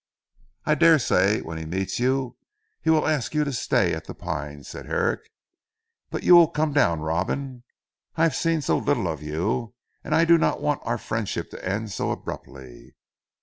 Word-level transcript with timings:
"I 0.65 0.73
daresay 0.73 1.41
when 1.41 1.59
he 1.59 1.65
meets 1.65 1.99
you 1.99 2.35
he 2.81 2.89
will 2.89 3.07
ask 3.07 3.35
you 3.35 3.43
to 3.43 3.53
stay 3.53 3.93
at 3.93 4.05
'The 4.05 4.15
Pines,'" 4.15 4.67
said 4.67 4.87
Herrick, 4.87 5.19
"but 6.09 6.23
you 6.23 6.35
will 6.35 6.47
come 6.47 6.73
down 6.73 7.01
Robin? 7.01 7.61
I 8.15 8.23
have 8.23 8.35
seen 8.35 8.61
so 8.63 8.79
little 8.79 9.07
of 9.07 9.21
you, 9.21 9.75
and 10.03 10.15
I 10.15 10.25
do 10.25 10.39
not 10.39 10.59
want 10.59 10.81
our 10.85 10.97
friendship 10.97 11.51
to 11.51 11.63
end 11.63 11.91
so 11.91 12.09
abruptly." 12.09 12.95